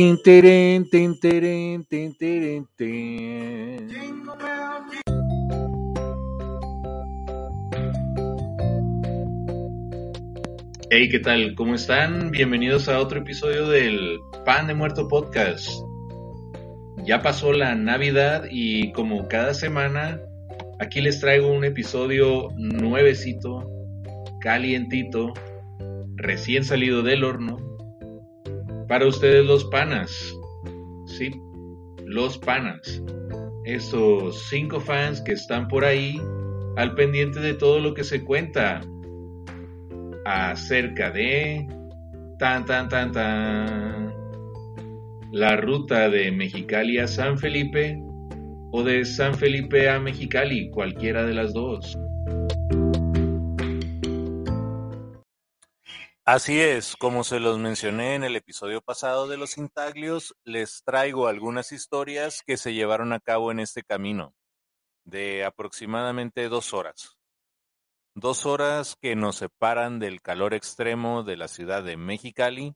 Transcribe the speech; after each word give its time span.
Hey, 0.00 0.16
¿qué 11.10 11.18
tal? 11.18 11.56
¿Cómo 11.56 11.74
están? 11.74 12.30
Bienvenidos 12.30 12.88
a 12.88 13.00
otro 13.00 13.18
episodio 13.18 13.66
del 13.66 14.20
Pan 14.44 14.68
de 14.68 14.74
Muerto 14.74 15.08
Podcast. 15.08 15.68
Ya 17.04 17.20
pasó 17.20 17.52
la 17.52 17.74
Navidad 17.74 18.44
y 18.48 18.92
como 18.92 19.26
cada 19.26 19.52
semana, 19.52 20.20
aquí 20.78 21.00
les 21.00 21.18
traigo 21.18 21.50
un 21.50 21.64
episodio 21.64 22.50
nuevecito, 22.56 23.68
calientito, 24.40 25.32
recién 26.14 26.62
salido 26.62 27.02
del 27.02 27.24
horno, 27.24 27.47
para 28.88 29.06
ustedes 29.06 29.44
los 29.44 29.64
panas. 29.66 30.34
Sí, 31.06 31.30
los 32.04 32.38
panas. 32.38 33.02
Esos 33.64 34.48
cinco 34.48 34.80
fans 34.80 35.20
que 35.20 35.32
están 35.32 35.68
por 35.68 35.84
ahí 35.84 36.20
al 36.76 36.94
pendiente 36.94 37.40
de 37.40 37.54
todo 37.54 37.80
lo 37.80 37.92
que 37.92 38.02
se 38.02 38.24
cuenta 38.24 38.80
acerca 40.24 41.10
de 41.10 41.66
tan 42.38 42.64
tan 42.64 42.88
tan 42.88 43.12
tan 43.12 44.14
la 45.32 45.56
ruta 45.56 46.08
de 46.08 46.30
Mexicali 46.32 46.98
a 46.98 47.06
San 47.06 47.38
Felipe 47.38 48.00
o 48.72 48.82
de 48.82 49.04
San 49.04 49.34
Felipe 49.34 49.88
a 49.90 49.98
Mexicali, 49.98 50.70
cualquiera 50.70 51.24
de 51.24 51.34
las 51.34 51.52
dos. 51.52 51.98
Así 56.30 56.60
es, 56.60 56.94
como 56.94 57.24
se 57.24 57.40
los 57.40 57.58
mencioné 57.58 58.14
en 58.14 58.22
el 58.22 58.36
episodio 58.36 58.82
pasado 58.82 59.28
de 59.28 59.38
los 59.38 59.56
Intaglios, 59.56 60.36
les 60.44 60.82
traigo 60.84 61.26
algunas 61.26 61.72
historias 61.72 62.42
que 62.46 62.58
se 62.58 62.74
llevaron 62.74 63.14
a 63.14 63.18
cabo 63.18 63.50
en 63.50 63.60
este 63.60 63.82
camino, 63.82 64.34
de 65.06 65.46
aproximadamente 65.46 66.50
dos 66.50 66.74
horas. 66.74 67.16
Dos 68.14 68.44
horas 68.44 68.94
que 69.00 69.16
nos 69.16 69.36
separan 69.36 70.00
del 70.00 70.20
calor 70.20 70.52
extremo 70.52 71.22
de 71.22 71.38
la 71.38 71.48
ciudad 71.48 71.82
de 71.82 71.96
Mexicali 71.96 72.74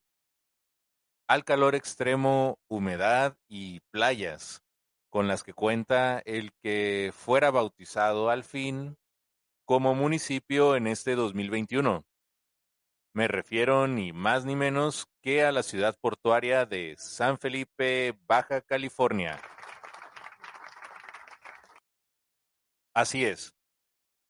al 1.28 1.44
calor 1.44 1.74
extremo, 1.74 2.58
humedad 2.70 3.36
y 3.48 3.80
playas 3.90 4.62
con 5.10 5.28
las 5.28 5.42
que 5.42 5.52
cuenta 5.52 6.22
el 6.24 6.54
que 6.62 7.12
fuera 7.14 7.50
bautizado 7.50 8.30
al 8.30 8.44
fin 8.44 8.96
como 9.66 9.94
municipio 9.94 10.74
en 10.74 10.86
este 10.86 11.16
2021. 11.16 12.06
Me 13.14 13.28
refiero 13.28 13.86
ni 13.86 14.14
más 14.14 14.46
ni 14.46 14.56
menos 14.56 15.06
que 15.20 15.44
a 15.44 15.52
la 15.52 15.62
ciudad 15.62 15.98
portuaria 16.00 16.64
de 16.64 16.94
San 16.96 17.38
Felipe, 17.38 18.18
Baja 18.26 18.62
California. 18.62 19.38
Así 22.94 23.26
es. 23.26 23.54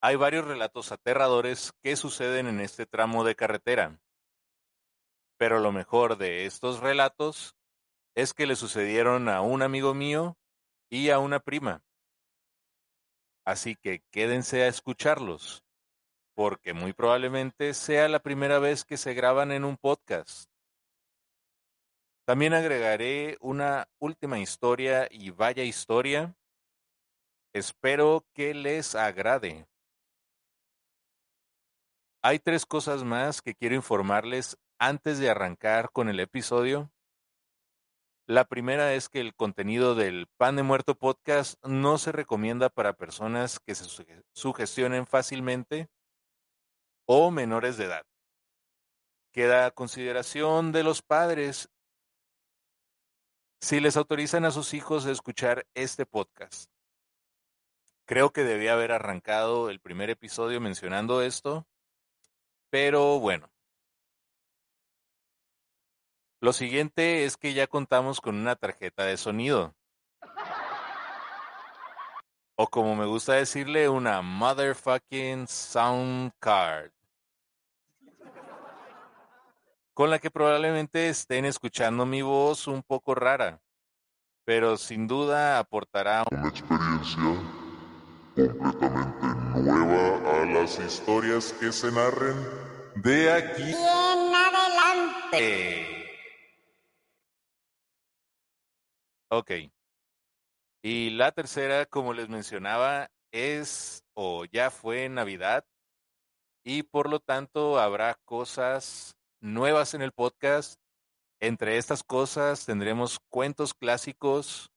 Hay 0.01 0.17
varios 0.17 0.47
relatos 0.47 0.91
aterradores 0.91 1.73
que 1.81 1.95
suceden 1.95 2.49
en 2.49 2.61
este 2.61 2.85
tramo 2.85 3.23
de 3.23 3.37
carretera. 3.37 4.01
Pero 5.37 5.61
lo 5.61 5.71
mejor 5.71 6.19
de 6.19 6.47
estos 6.47 6.81
relatos 6.81 7.55
es 8.17 8.35
que 8.35 8.47
le 8.47 8.57
sucedieron 8.57 9.29
a 9.29 9.43
un 9.43 9.63
amigo 9.63 9.95
mío 9.95 10.37
y 10.91 11.11
a 11.11 11.21
una 11.21 11.39
prima. 11.39 11.85
Así 13.45 13.77
que 13.77 14.03
quédense 14.11 14.65
a 14.65 14.67
escucharlos 14.67 15.65
porque 16.35 16.73
muy 16.73 16.93
probablemente 16.93 17.75
sea 17.75 18.09
la 18.09 18.21
primera 18.21 18.59
vez 18.59 18.85
que 18.85 18.97
se 18.97 19.15
graban 19.15 19.53
en 19.53 19.65
un 19.65 19.77
podcast. 19.77 20.51
También 22.25 22.55
agregaré 22.55 23.37
una 23.41 23.89
última 23.99 24.39
historia 24.39 25.09
y 25.11 25.31
vaya 25.31 25.65
historia. 25.65 26.35
Espero 27.53 28.25
que 28.33 28.55
les 28.55 28.95
agrade. 28.95 29.67
Hay 32.23 32.39
tres 32.39 32.65
cosas 32.65 33.03
más 33.03 33.43
que 33.43 33.55
quiero 33.55 33.75
informarles 33.75 34.57
antes 34.79 35.19
de 35.19 35.29
arrancar 35.29 35.91
con 35.91 36.09
el 36.09 36.21
episodio. 36.21 36.93
La 38.29 38.45
primera 38.45 38.95
es 38.95 39.09
que 39.09 39.21
el 39.21 39.35
contenido 39.35 39.97
del 39.97 40.29
Pan 40.37 40.55
de 40.55 40.63
Muerto 40.63 40.95
podcast 40.95 41.63
no 41.67 41.99
se 41.99 42.13
recomienda 42.13 42.71
para 42.71 42.93
personas 42.93 43.59
que 43.59 43.75
se 43.75 43.85
sugestionen 44.33 45.07
fácilmente 45.07 45.89
o 47.15 47.31
menores 47.31 47.77
de 47.77 47.85
edad. 47.85 48.07
Queda 49.33 49.67
a 49.67 49.71
consideración 49.71 50.73
de 50.73 50.83
los 50.83 51.03
padres 51.03 51.69
si 53.61 53.81
les 53.81 53.99
autorizan 53.99 54.47
a 54.47 54.51
sus 54.51 54.73
hijos 54.73 55.05
a 55.05 55.11
escuchar 55.11 55.67
este 55.75 56.07
podcast. 56.07 56.71
Creo 58.07 58.33
que 58.33 58.45
debía 58.45 58.73
haber 58.73 58.93
arrancado 58.93 59.69
el 59.69 59.79
primer 59.79 60.09
episodio 60.09 60.59
mencionando 60.59 61.21
esto, 61.21 61.67
pero 62.71 63.21
bueno. 63.21 63.51
Lo 66.41 66.55
siguiente 66.55 67.27
es 67.27 67.37
que 67.37 67.53
ya 67.53 67.67
contamos 67.67 68.23
con 68.23 68.37
una 68.37 68.57
tarjeta 68.57 69.05
de 69.05 69.19
sonido. 69.19 69.75
O 72.57 72.69
como 72.69 72.97
me 72.97 73.05
gusta 73.05 73.35
decirle, 73.35 73.91
una 73.91 74.23
motherfucking 74.23 75.47
sound 75.47 76.33
card. 76.39 76.91
Con 79.95 80.09
la 80.09 80.19
que 80.19 80.31
probablemente 80.31 81.11
estén 81.11 81.45
escuchando 81.45 82.07
mi 82.07 82.23
voz 82.23 82.67
un 82.67 82.83
poco 82.83 83.15
rara, 83.15 83.61
pero 84.45 84.79
sin 84.79 85.07
duda 85.07 85.59
aportará 85.59 86.25
una 86.31 86.49
experiencia 86.49 87.23
completamente 88.35 89.27
nueva 89.61 90.41
a 90.41 90.47
las 90.47 90.79
historias 90.79 91.53
que 91.53 91.71
se 91.73 91.93
narren 91.93 92.37
de 92.97 93.33
aquí 93.33 93.71
en 93.71 94.35
adelante. 94.35 96.03
Ok. 99.31 99.51
Y 100.83 101.11
la 101.11 101.33
tercera, 101.33 101.85
como 101.87 102.15
les 102.15 102.31
mencionaba, 102.31 103.11
es 103.31 104.05
o 104.15 104.45
ya 104.47 104.71
fue 104.71 105.09
Navidad 105.09 105.67
y 106.65 106.83
por 106.83 107.09
lo 107.09 107.21
tanto 107.21 107.79
habrá 107.79 108.15
cosas 108.25 109.17
nuevas 109.43 109.93
en 109.95 110.01
el 110.01 110.13
podcast. 110.13 110.81
Entre 111.41 111.77
estas 111.77 112.03
cosas 112.03 112.65
tendremos 112.65 113.19
cuentos 113.29 113.75
clásicos 113.75 114.71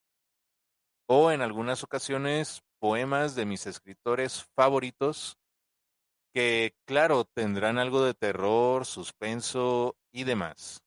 o 1.07 1.31
en 1.31 1.41
algunas 1.41 1.83
ocasiones 1.83 2.63
poemas 2.79 3.35
de 3.35 3.45
mis 3.45 3.67
escritores 3.67 4.45
favoritos 4.55 5.37
que, 6.33 6.75
claro, 6.85 7.23
tendrán 7.23 7.77
algo 7.77 8.03
de 8.03 8.13
terror, 8.13 8.85
suspenso 8.85 9.95
y 10.11 10.25
demás. 10.25 10.83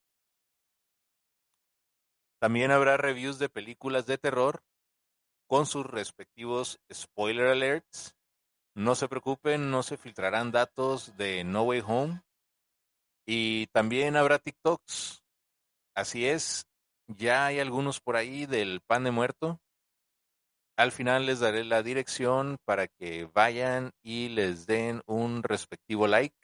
También 2.39 2.71
habrá 2.71 2.97
reviews 2.97 3.39
de 3.39 3.49
películas 3.49 4.05
de 4.05 4.17
terror 4.17 4.61
con 5.47 5.65
sus 5.65 5.85
respectivos 5.85 6.79
spoiler 6.93 7.47
alerts. 7.47 8.15
No 8.75 8.95
se 8.95 9.07
preocupen, 9.07 9.71
no 9.71 9.81
se 9.81 9.97
filtrarán 9.97 10.51
datos 10.51 11.17
de 11.17 11.43
No 11.43 11.63
Way 11.63 11.83
Home. 11.85 12.21
Y 13.31 13.67
también 13.67 14.15
habrá 14.15 14.39
TikToks. 14.39 15.23
Así 15.93 16.25
es, 16.25 16.65
ya 17.05 17.45
hay 17.45 17.59
algunos 17.59 17.99
por 17.99 18.15
ahí 18.15 18.47
del 18.47 18.81
pan 18.81 19.03
de 19.03 19.11
muerto. 19.11 19.61
Al 20.75 20.91
final 20.91 21.27
les 21.27 21.39
daré 21.39 21.63
la 21.63 21.83
dirección 21.83 22.57
para 22.65 22.87
que 22.87 23.29
vayan 23.31 23.91
y 24.01 24.29
les 24.29 24.65
den 24.65 25.03
un 25.05 25.43
respectivo 25.43 26.07
like. 26.07 26.35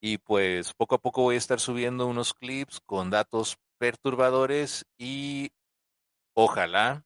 Y 0.00 0.16
pues 0.16 0.72
poco 0.72 0.94
a 0.94 0.98
poco 0.98 1.20
voy 1.24 1.34
a 1.34 1.38
estar 1.38 1.60
subiendo 1.60 2.06
unos 2.06 2.32
clips 2.32 2.80
con 2.86 3.10
datos 3.10 3.58
perturbadores 3.76 4.86
y 4.96 5.50
ojalá 6.32 7.04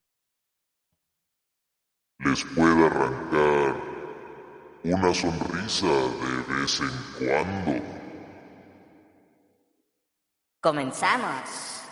les 2.19 2.45
pueda 2.55 2.85
arrancar 2.85 3.83
una 4.85 5.13
sonrisa 5.13 5.87
de 5.87 6.55
vez 6.55 6.79
en 6.79 7.27
cuando. 7.27 8.02
Comenzamos. 10.63 11.83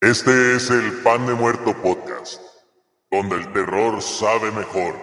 Este 0.00 0.54
es 0.54 0.70
el 0.70 1.02
Pan 1.02 1.26
de 1.26 1.34
Muerto 1.34 1.74
Podcast, 1.82 2.40
donde 3.10 3.38
el 3.38 3.52
terror 3.52 4.00
sabe 4.00 4.52
mejor. 4.52 4.94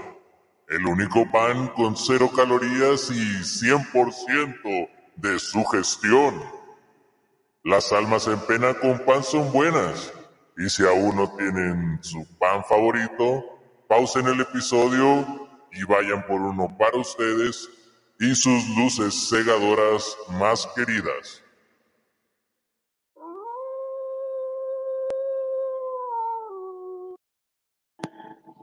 El 0.69 0.85
único 0.85 1.29
pan 1.29 1.67
con 1.75 1.97
cero 1.97 2.31
calorías 2.33 3.11
y 3.11 3.43
100% 3.43 4.89
de 5.17 5.37
sugestión. 5.37 6.41
Las 7.65 7.91
almas 7.91 8.27
en 8.27 8.39
pena 8.47 8.75
con 8.75 8.99
pan 8.99 9.25
son 9.25 9.51
buenas. 9.51 10.13
Y 10.55 10.69
si 10.69 10.85
aún 10.85 11.17
no 11.17 11.35
tienen 11.35 11.99
su 12.01 12.25
pan 12.37 12.63
favorito, 12.63 13.43
pausen 13.89 14.25
el 14.27 14.39
episodio 14.39 15.49
y 15.73 15.83
vayan 15.83 16.25
por 16.25 16.39
uno 16.39 16.73
para 16.77 16.97
ustedes 16.97 17.69
y 18.19 18.35
sus 18.35 18.67
luces 18.75 19.29
cegadoras 19.29 20.17
más 20.29 20.67
queridas. 20.75 21.41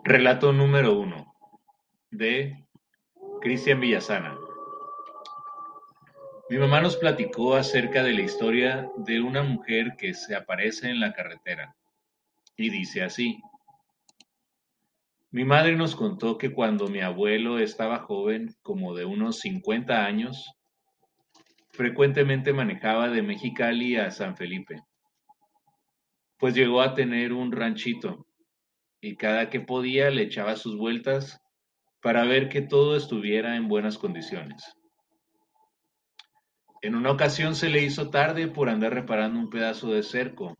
Relato 0.04 0.52
número 0.52 0.98
uno 0.98 1.34
de 2.10 2.64
Cristian 3.40 3.80
Villasana. 3.80 4.38
Mi 6.50 6.58
mamá 6.58 6.82
nos 6.82 6.96
platicó 6.96 7.54
acerca 7.56 8.02
de 8.02 8.12
la 8.12 8.20
historia 8.20 8.88
de 8.98 9.20
una 9.22 9.42
mujer 9.42 9.96
que 9.98 10.12
se 10.12 10.36
aparece 10.36 10.90
en 10.90 11.00
la 11.00 11.14
carretera 11.14 11.74
y 12.56 12.68
dice 12.68 13.02
así. 13.02 13.40
Mi 15.30 15.44
madre 15.44 15.76
nos 15.76 15.96
contó 15.96 16.38
que 16.38 16.52
cuando 16.52 16.88
mi 16.88 17.00
abuelo 17.00 17.58
estaba 17.58 17.98
joven, 17.98 18.54
como 18.62 18.94
de 18.94 19.04
unos 19.04 19.40
50 19.40 20.04
años, 20.04 20.52
frecuentemente 21.70 22.52
manejaba 22.52 23.08
de 23.08 23.22
Mexicali 23.22 23.96
a 23.96 24.10
San 24.10 24.36
Felipe, 24.36 24.80
pues 26.38 26.54
llegó 26.54 26.80
a 26.80 26.94
tener 26.94 27.32
un 27.32 27.52
ranchito 27.52 28.26
y 29.00 29.16
cada 29.16 29.50
que 29.50 29.60
podía 29.60 30.10
le 30.10 30.22
echaba 30.22 30.56
sus 30.56 30.76
vueltas 30.76 31.40
para 32.00 32.24
ver 32.24 32.48
que 32.48 32.62
todo 32.62 32.96
estuviera 32.96 33.56
en 33.56 33.68
buenas 33.68 33.98
condiciones. 33.98 34.72
En 36.82 36.94
una 36.94 37.10
ocasión 37.10 37.56
se 37.56 37.68
le 37.68 37.82
hizo 37.82 38.10
tarde 38.10 38.48
por 38.48 38.68
andar 38.68 38.94
reparando 38.94 39.40
un 39.40 39.50
pedazo 39.50 39.90
de 39.90 40.02
cerco, 40.02 40.56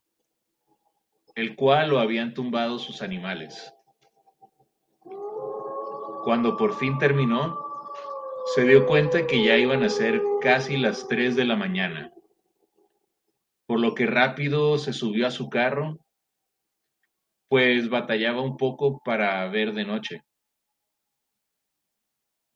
el 1.34 1.54
cual 1.54 1.90
lo 1.90 2.00
habían 2.00 2.34
tumbado 2.34 2.78
sus 2.78 3.00
animales. 3.00 3.72
Cuando 6.26 6.56
por 6.56 6.75
fin 6.75 6.99
terminó, 6.99 7.56
se 8.52 8.64
dio 8.64 8.84
cuenta 8.84 9.28
que 9.28 9.44
ya 9.44 9.56
iban 9.58 9.84
a 9.84 9.88
ser 9.88 10.20
casi 10.40 10.76
las 10.76 11.06
3 11.06 11.37
de 11.37 11.44
la 11.44 11.55
mañana, 11.55 12.12
por 13.67 13.78
lo 13.78 13.94
que 13.94 14.06
rápido 14.06 14.76
se 14.76 14.93
subió 14.93 15.28
a 15.28 15.31
su 15.31 15.49
carro, 15.49 16.00
pues 17.49 17.88
batallaba 17.88 18.43
un 18.43 18.56
poco 18.56 19.00
para 19.05 19.49
ver 19.50 19.73
de 19.73 19.84
noche. 19.84 20.25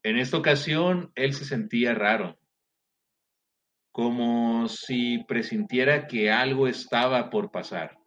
En 0.03 0.17
esta 0.17 0.35
ocasión 0.35 1.13
él 1.15 1.33
se 1.33 1.45
sentía 1.45 1.93
raro, 1.93 2.37
como 3.93 4.67
si 4.67 5.23
presintiera 5.29 6.07
que 6.07 6.29
algo 6.29 6.67
estaba 6.67 7.29
por 7.29 7.51
pasar. 7.51 7.97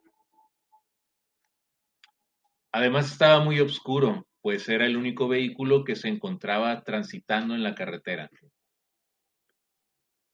Además 2.70 3.10
estaba 3.10 3.42
muy 3.42 3.60
oscuro, 3.60 4.26
pues 4.44 4.68
era 4.68 4.84
el 4.84 4.98
único 4.98 5.26
vehículo 5.26 5.84
que 5.84 5.96
se 5.96 6.08
encontraba 6.08 6.82
transitando 6.84 7.54
en 7.54 7.62
la 7.62 7.74
carretera. 7.74 8.28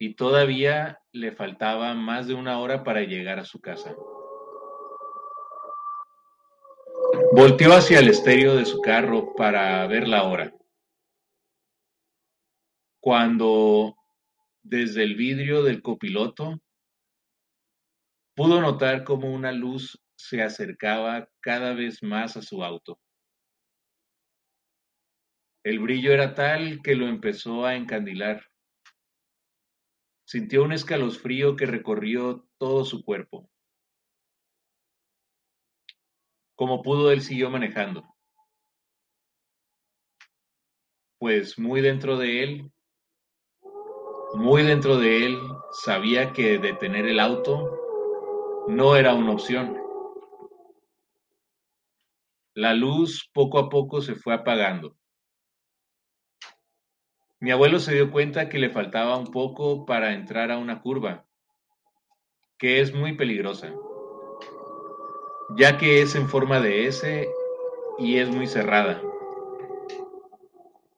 Y 0.01 0.15
todavía 0.15 0.99
le 1.13 1.31
faltaba 1.31 1.95
más 1.95 2.27
de 2.27 2.35
una 2.35 2.59
hora 2.59 2.83
para 2.83 3.03
llegar 3.03 3.39
a 3.39 3.45
su 3.45 3.61
casa. 3.61 3.95
Volteó 7.37 7.73
hacia 7.73 8.01
el 8.01 8.09
estéreo 8.09 8.57
de 8.57 8.65
su 8.65 8.81
carro 8.81 9.33
para 9.37 9.87
ver 9.87 10.09
la 10.09 10.25
hora. 10.25 10.53
Cuando 12.99 13.95
desde 14.65 15.05
el 15.05 15.15
vidrio 15.15 15.63
del 15.63 15.83
copiloto, 15.83 16.61
pudo 18.35 18.61
notar 18.61 19.05
cómo 19.05 19.33
una 19.33 19.53
luz 19.53 20.03
se 20.17 20.43
acercaba 20.43 21.29
cada 21.39 21.75
vez 21.75 22.03
más 22.03 22.37
a 22.37 22.43
su 22.43 22.65
auto. 22.65 22.99
El 25.63 25.79
brillo 25.79 26.13
era 26.13 26.35
tal 26.35 26.81
que 26.83 26.95
lo 26.95 27.07
empezó 27.07 27.65
a 27.65 27.77
encandilar. 27.77 28.47
Sintió 30.25 30.63
un 30.63 30.73
escalofrío 30.73 31.57
que 31.57 31.67
recorrió 31.67 32.47
todo 32.59 32.85
su 32.85 33.05
cuerpo. 33.05 33.49
Como 36.55 36.83
pudo, 36.83 37.11
él 37.11 37.23
siguió 37.23 37.51
manejando. 37.51 38.05
Pues 41.19 41.59
muy 41.59 41.81
dentro 41.81 42.17
de 42.17 42.43
él 42.43 42.73
muy 44.35 44.63
dentro 44.63 44.97
de 44.97 45.27
él 45.27 45.41
sabía 45.73 46.33
que 46.33 46.59
detener 46.59 47.07
el 47.07 47.19
auto 47.19 47.77
no 48.69 48.95
era 48.95 49.13
una 49.13 49.33
opción. 49.33 49.77
La 52.55 52.73
luz 52.75 53.29
poco 53.35 53.59
a 53.59 53.69
poco 53.69 54.01
se 54.01 54.15
fue 54.15 54.35
apagando. 54.35 54.97
Mi 57.43 57.51
abuelo 57.53 57.81
se 57.81 57.95
dio 57.95 58.11
cuenta 58.11 58.51
que 58.51 58.59
le 58.59 58.69
faltaba 58.69 59.17
un 59.17 59.31
poco 59.31 59.87
para 59.87 60.13
entrar 60.13 60.51
a 60.51 60.59
una 60.59 60.83
curva, 60.83 61.25
que 62.59 62.83
es 62.83 62.95
muy 62.95 63.17
peligrosa, 63.17 63.73
ya 65.57 65.79
que 65.79 66.03
es 66.03 66.15
en 66.15 66.29
forma 66.29 66.61
de 66.61 66.87
S 66.87 67.27
y 67.99 68.19
es 68.19 68.29
muy 68.29 68.47
cerrada. 68.47 69.01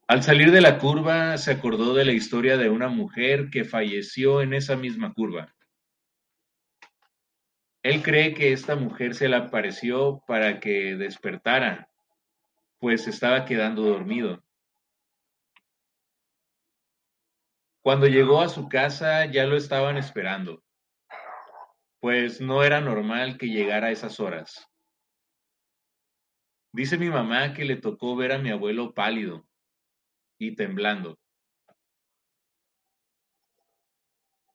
Al 0.05 0.21
salir 0.21 0.51
de 0.51 0.59
la 0.59 0.79
curva, 0.79 1.37
se 1.37 1.51
acordó 1.51 1.93
de 1.93 2.03
la 2.03 2.11
historia 2.11 2.57
de 2.57 2.69
una 2.69 2.89
mujer 2.89 3.49
que 3.49 3.63
falleció 3.63 4.41
en 4.41 4.53
esa 4.53 4.75
misma 4.75 5.13
curva. 5.13 5.55
Él 7.83 8.01
cree 8.01 8.33
que 8.33 8.51
esta 8.51 8.75
mujer 8.75 9.15
se 9.15 9.29
le 9.29 9.37
apareció 9.37 10.21
para 10.27 10.59
que 10.59 10.97
despertara, 10.97 11.89
pues 12.79 13.07
estaba 13.07 13.45
quedando 13.45 13.83
dormido. 13.83 14.43
Cuando 17.83 18.07
llegó 18.07 18.39
a 18.39 18.47
su 18.47 18.69
casa 18.69 19.25
ya 19.25 19.45
lo 19.45 19.57
estaban 19.57 19.97
esperando, 19.97 20.63
pues 21.99 22.39
no 22.39 22.63
era 22.63 22.79
normal 22.79 23.37
que 23.37 23.47
llegara 23.47 23.87
a 23.87 23.91
esas 23.91 24.21
horas. 24.21 24.65
Dice 26.71 26.97
mi 26.97 27.09
mamá 27.09 27.53
que 27.53 27.65
le 27.65 27.75
tocó 27.75 28.15
ver 28.15 28.31
a 28.31 28.37
mi 28.37 28.51
abuelo 28.51 28.93
pálido, 28.93 29.45
y 30.39 30.55
temblando 30.55 31.19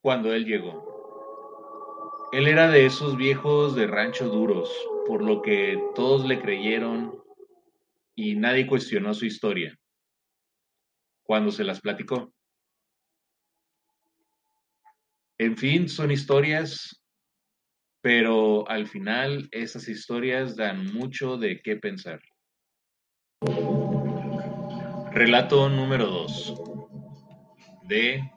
cuando 0.00 0.32
él 0.32 0.46
llegó. 0.46 0.96
Él 2.32 2.46
era 2.46 2.70
de 2.70 2.86
esos 2.86 3.16
viejos 3.18 3.74
de 3.74 3.86
rancho 3.86 4.28
duros, 4.28 4.70
por 5.06 5.22
lo 5.22 5.42
que 5.42 5.78
todos 5.94 6.24
le 6.26 6.40
creyeron 6.40 7.22
y 8.14 8.36
nadie 8.36 8.66
cuestionó 8.66 9.12
su 9.12 9.26
historia 9.26 9.78
cuando 11.24 11.50
se 11.50 11.64
las 11.64 11.82
platicó. 11.82 12.32
En 15.40 15.56
fin, 15.56 15.88
son 15.88 16.10
historias, 16.10 17.00
pero 18.02 18.68
al 18.68 18.88
final 18.88 19.48
esas 19.52 19.88
historias 19.88 20.56
dan 20.56 20.92
mucho 20.92 21.36
de 21.36 21.62
qué 21.62 21.76
pensar. 21.76 22.20
Relato 25.12 25.68
número 25.68 26.06
2 26.06 26.54
de 27.84 28.28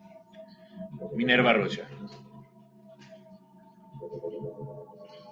Minerva 1.16 1.54
Rocha. 1.54 1.88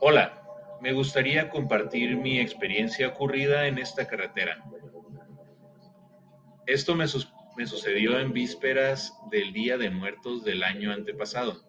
Hola, 0.02 0.42
me 0.82 0.92
gustaría 0.94 1.52
compartir 1.52 2.18
mi 2.18 2.40
experiencia 2.40 3.10
ocurrida 3.10 3.68
en 3.68 3.78
esta 3.78 4.08
carretera. 4.08 4.64
Esto 6.66 6.96
me, 6.96 7.06
me 7.60 7.68
sucedió 7.68 8.18
en 8.18 8.32
vísperas 8.32 9.14
del 9.30 9.52
Día 9.52 9.78
de 9.78 9.90
Muertos 9.90 10.46
del 10.46 10.64
año 10.64 10.94
antepasado. 10.94 11.62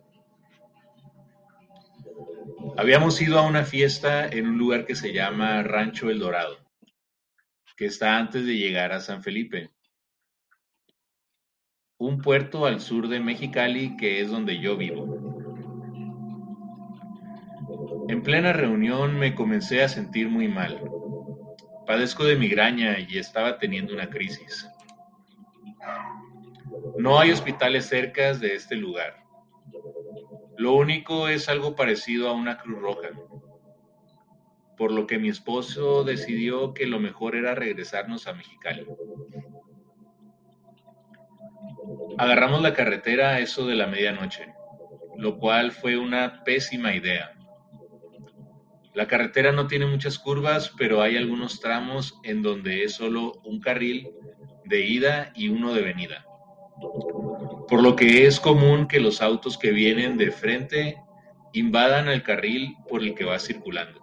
Habíamos 2.76 3.20
ido 3.20 3.40
a 3.40 3.42
una 3.42 3.64
fiesta 3.64 4.28
en 4.28 4.46
un 4.46 4.56
lugar 4.56 4.86
que 4.86 4.94
se 4.94 5.12
llama 5.12 5.64
Rancho 5.64 6.08
El 6.08 6.20
Dorado 6.20 6.58
que 7.76 7.86
está 7.86 8.18
antes 8.18 8.46
de 8.46 8.56
llegar 8.56 8.92
a 8.92 9.00
San 9.00 9.24
Felipe, 9.24 9.70
un 11.98 12.20
puerto 12.20 12.66
al 12.66 12.80
sur 12.80 13.08
de 13.08 13.18
Mexicali 13.18 13.96
que 13.96 14.20
es 14.20 14.30
donde 14.30 14.60
yo 14.60 14.76
vivo. 14.76 15.18
En 18.08 18.22
plena 18.22 18.52
reunión 18.52 19.18
me 19.18 19.34
comencé 19.34 19.82
a 19.82 19.88
sentir 19.88 20.28
muy 20.28 20.46
mal. 20.46 20.88
Padezco 21.84 22.22
de 22.22 22.36
migraña 22.36 22.96
y 23.00 23.18
estaba 23.18 23.58
teniendo 23.58 23.92
una 23.92 24.08
crisis. 24.08 24.70
No 26.98 27.18
hay 27.18 27.30
hospitales 27.30 27.86
cerca 27.86 28.34
de 28.34 28.54
este 28.54 28.76
lugar. 28.76 29.24
Lo 30.56 30.74
único 30.74 31.28
es 31.28 31.48
algo 31.48 31.74
parecido 31.74 32.28
a 32.28 32.32
una 32.32 32.58
Cruz 32.58 32.80
Roja 32.80 33.08
por 34.80 34.92
lo 34.92 35.06
que 35.06 35.18
mi 35.18 35.28
esposo 35.28 36.04
decidió 36.04 36.72
que 36.72 36.86
lo 36.86 36.98
mejor 37.00 37.36
era 37.36 37.54
regresarnos 37.54 38.26
a 38.26 38.32
Mexicali. 38.32 38.86
Agarramos 42.16 42.62
la 42.62 42.72
carretera 42.72 43.32
a 43.32 43.40
eso 43.40 43.66
de 43.66 43.74
la 43.74 43.86
medianoche, 43.86 44.54
lo 45.18 45.36
cual 45.36 45.72
fue 45.72 45.98
una 45.98 46.44
pésima 46.44 46.94
idea. 46.94 47.36
La 48.94 49.06
carretera 49.06 49.52
no 49.52 49.66
tiene 49.66 49.84
muchas 49.84 50.18
curvas, 50.18 50.72
pero 50.78 51.02
hay 51.02 51.18
algunos 51.18 51.60
tramos 51.60 52.18
en 52.22 52.40
donde 52.40 52.82
es 52.82 52.94
solo 52.94 53.34
un 53.44 53.60
carril 53.60 54.08
de 54.70 54.86
ida 54.86 55.32
y 55.34 55.48
uno 55.48 55.74
de 55.74 55.82
venida. 55.82 56.24
por 57.68 57.82
lo 57.82 57.94
que 57.94 58.26
es 58.26 58.40
común 58.40 58.88
que 58.88 59.00
los 59.00 59.20
autos 59.20 59.58
que 59.58 59.70
vienen 59.70 60.16
de 60.16 60.30
frente 60.30 60.96
invadan 61.52 62.08
el 62.08 62.22
carril 62.22 62.76
por 62.88 63.02
el 63.02 63.14
que 63.14 63.24
va 63.24 63.38
circulando. 63.38 64.00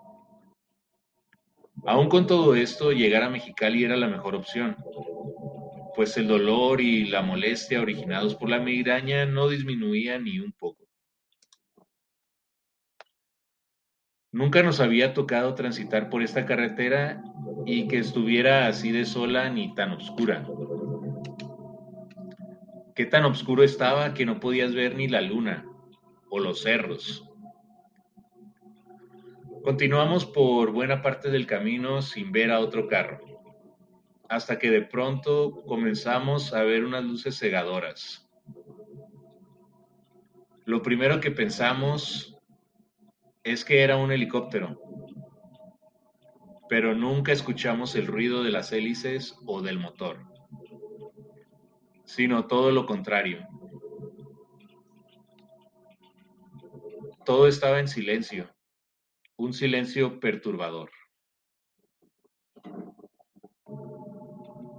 Aún 1.86 2.08
con 2.08 2.28
todo 2.28 2.56
esto, 2.56 2.92
llegar 2.92 3.24
a 3.24 3.30
Mexicali 3.30 3.84
era 3.84 3.96
la 3.96 4.08
mejor 4.08 4.36
opción, 4.36 4.78
pues 5.96 6.16
el 6.18 6.28
dolor 6.28 6.82
y 6.82 7.06
la 7.06 7.22
molestia 7.22 7.82
originados 7.82 8.36
por 8.36 8.50
la 8.50 8.60
migraña 8.60 9.26
no 9.26 9.50
disminuían 9.50 10.26
ni 10.26 10.40
un 10.40 10.52
poco. 10.52 10.77
Nunca 14.32 14.62
nos 14.62 14.80
había 14.80 15.14
tocado 15.14 15.56
transitar 15.56 16.10
por 16.10 16.22
esta 16.22 16.46
carretera 16.46 17.24
y 17.66 17.88
que 17.88 17.98
estuviera 17.98 18.68
así 18.68 18.92
de 18.92 19.06
sola 19.06 19.50
ni 19.50 19.74
tan 19.74 19.92
oscura. 19.92 20.46
Qué 22.94 23.06
tan 23.06 23.26
oscuro 23.26 23.64
estaba 23.64 24.14
que 24.14 24.26
no 24.26 24.40
podías 24.40 24.74
ver 24.74 24.96
ni 24.96 25.08
la 25.08 25.22
luna 25.22 25.66
o 26.30 26.40
los 26.40 26.62
cerros. 26.62 27.24
Continuamos 29.64 30.26
por 30.26 30.72
buena 30.72 31.02
parte 31.02 31.30
del 31.30 31.46
camino 31.46 32.02
sin 32.02 32.32
ver 32.32 32.52
a 32.52 32.60
otro 32.60 32.88
carro, 32.88 33.20
hasta 34.30 34.60
que 34.60 34.70
de 34.72 34.82
pronto 34.82 35.64
comenzamos 35.66 36.54
a 36.54 36.64
ver 36.64 36.84
unas 36.84 37.04
luces 37.04 37.38
cegadoras. 37.38 38.30
Lo 40.66 40.82
primero 40.82 41.20
que 41.20 41.32
pensamos 41.32 42.37
es 43.48 43.64
que 43.64 43.82
era 43.82 43.96
un 43.96 44.12
helicóptero, 44.12 44.78
pero 46.68 46.94
nunca 46.94 47.32
escuchamos 47.32 47.96
el 47.96 48.06
ruido 48.06 48.44
de 48.44 48.52
las 48.52 48.74
hélices 48.74 49.40
o 49.46 49.62
del 49.62 49.80
motor, 49.80 50.20
sino 52.04 52.46
todo 52.46 52.72
lo 52.72 52.86
contrario. 52.86 53.48
Todo 57.24 57.48
estaba 57.48 57.80
en 57.80 57.88
silencio, 57.88 58.54
un 59.38 59.54
silencio 59.54 60.20
perturbador. 60.20 60.92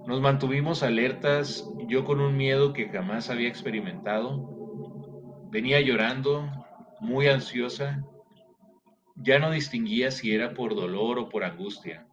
Nos 0.07 0.21
mantuvimos 0.21 0.83
alertas, 0.83 1.67
yo 1.87 2.05
con 2.05 2.21
un 2.21 2.37
miedo 2.37 2.75
que 2.75 2.91
jamás 2.91 3.31
había 3.31 3.49
experimentado. 3.49 5.49
Venía 5.51 5.81
llorando, 5.81 6.51
muy 7.01 7.29
ansiosa, 7.29 8.05
ya 9.21 9.39
no 9.39 9.51
distinguía 9.51 10.11
si 10.11 10.35
era 10.35 10.55
por 10.55 10.75
dolor 10.75 11.19
o 11.19 11.29
por 11.29 11.45
angustia, 11.45 12.07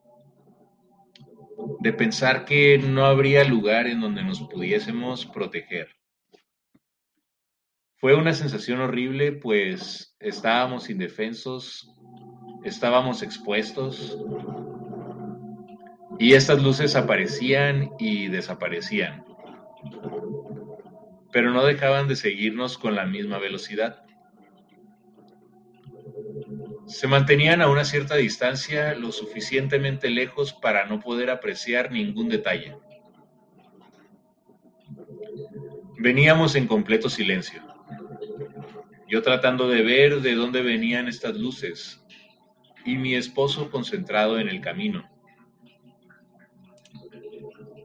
de 1.79 1.93
pensar 1.93 2.45
que 2.45 2.77
no 2.77 3.05
habría 3.05 3.43
lugar 3.43 3.88
en 3.88 4.01
donde 4.01 4.24
nos 4.24 4.41
pudiésemos 4.41 5.25
proteger. 5.25 5.89
Fue 7.97 8.15
una 8.15 8.33
sensación 8.33 8.81
horrible, 8.81 9.31
pues 9.31 10.15
estábamos 10.19 10.89
indefensos, 10.89 11.89
estábamos 12.63 13.24
expuestos, 13.24 14.17
y 16.19 16.33
estas 16.33 16.62
luces 16.62 16.95
aparecían 16.95 17.91
y 18.00 18.27
desaparecían, 18.27 19.25
pero 21.31 21.51
no 21.51 21.65
dejaban 21.65 22.07
de 22.07 22.15
seguirnos 22.15 22.77
con 22.77 22.95
la 22.95 23.05
misma 23.05 23.38
velocidad. 23.38 24.04
Se 26.88 27.08
mantenían 27.08 27.62
a 27.62 27.70
una 27.70 27.84
cierta 27.84 28.15
distancia, 28.15 28.94
lo 28.96 29.12
suficientemente 29.12 30.10
lejos 30.10 30.54
para 30.54 30.86
no 30.86 31.00
poder 31.00 31.30
apreciar 31.30 31.92
ningún 31.92 32.30
detalle. 32.30 32.75
Veníamos 35.98 36.56
en 36.56 36.68
completo 36.68 37.10
silencio. 37.10 37.63
Yo 39.08 39.22
tratando 39.22 39.68
de 39.68 39.82
ver 39.82 40.22
de 40.22 40.36
dónde 40.36 40.62
venían 40.62 41.08
estas 41.08 41.36
luces 41.36 42.04
y 42.86 42.98
mi 42.98 43.15
esposo 43.15 43.72
concentrado 43.72 44.39
en 44.39 44.48
el 44.48 44.62
camino. 44.62 45.10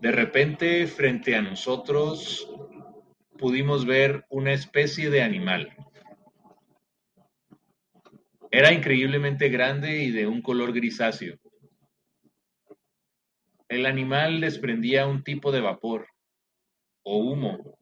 De 0.03 0.13
repente, 0.13 0.87
frente 0.87 1.35
a 1.37 1.43
nosotros, 1.43 2.51
pudimos 3.39 3.87
ver 3.87 4.27
una 4.29 4.53
especie 4.53 5.11
de 5.11 5.23
animal. 5.23 5.75
Era 8.53 8.73
increíblemente 8.73 9.49
grande 9.49 10.03
y 10.03 10.11
de 10.11 10.27
un 10.27 10.43
color 10.43 10.73
grisáceo. 10.73 11.39
El 13.69 13.87
animal 13.87 14.41
desprendía 14.41 15.07
un 15.07 15.23
tipo 15.23 15.53
de 15.53 15.61
vapor 15.61 16.09
o 17.05 17.19
humo. 17.19 17.79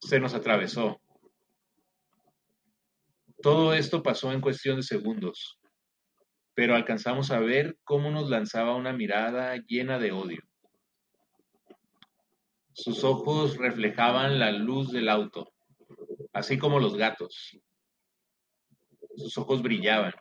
Se 0.00 0.18
nos 0.18 0.32
atravesó. 0.32 1.02
Todo 3.42 3.74
esto 3.74 4.02
pasó 4.02 4.32
en 4.32 4.40
cuestión 4.40 4.76
de 4.76 4.82
segundos, 4.84 5.58
pero 6.54 6.74
alcanzamos 6.74 7.30
a 7.30 7.40
ver 7.40 7.76
cómo 7.84 8.10
nos 8.10 8.30
lanzaba 8.30 8.74
una 8.74 8.94
mirada 8.94 9.56
llena 9.66 9.98
de 9.98 10.12
odio. 10.12 10.42
Sus 12.72 13.04
ojos 13.04 13.58
reflejaban 13.58 14.38
la 14.38 14.50
luz 14.50 14.90
del 14.90 15.10
auto, 15.10 15.52
así 16.32 16.56
como 16.56 16.80
los 16.80 16.96
gatos. 16.96 17.60
Sus 19.16 19.36
ojos 19.38 19.62
brillaban. 19.62 20.12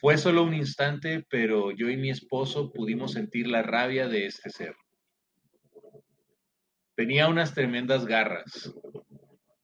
Fue 0.00 0.18
solo 0.18 0.42
un 0.42 0.54
instante, 0.54 1.26
pero 1.28 1.70
yo 1.70 1.88
y 1.88 1.96
mi 1.96 2.10
esposo 2.10 2.70
pudimos 2.72 3.12
sentir 3.12 3.46
la 3.46 3.62
rabia 3.62 4.08
de 4.08 4.26
este 4.26 4.50
ser. 4.50 4.74
Tenía 6.94 7.28
unas 7.28 7.54
tremendas 7.54 8.04
garras, 8.04 8.74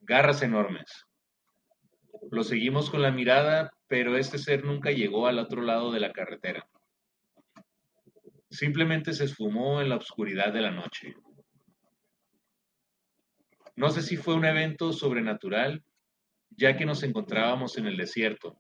garras 0.01 0.43
enormes. 0.43 1.05
Lo 2.31 2.43
seguimos 2.45 2.91
con 2.91 3.03
la 3.03 3.11
mirada, 3.11 3.71
pero 3.89 4.17
este 4.17 4.39
ser 4.39 4.65
nunca 4.65 4.91
llegó 4.91 5.27
al 5.27 5.39
otro 5.39 5.63
lado 5.63 5.93
de 5.93 6.01
la 6.01 6.13
carretera. 6.13 6.67
Simplemente 8.51 9.13
se 9.13 9.25
esfumó 9.25 9.81
en 9.81 9.91
la 9.91 9.97
oscuridad 9.97 10.53
de 10.53 10.63
la 10.63 10.71
noche. 10.71 11.15
No 13.75 13.91
sé 13.91 14.01
si 14.01 14.17
fue 14.17 14.35
un 14.35 14.47
evento 14.47 14.93
sobrenatural 14.93 15.85
ya 16.51 16.77
que 16.77 16.87
nos 16.87 17.03
encontrábamos 17.03 17.77
en 17.79 17.87
el 17.87 17.97
desierto, 17.97 18.59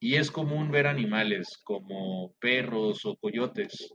y 0.00 0.14
es 0.16 0.30
común 0.30 0.70
ver 0.70 0.86
animales 0.86 1.58
como 1.64 2.32
perros 2.40 3.04
o 3.04 3.16
coyotes, 3.16 3.92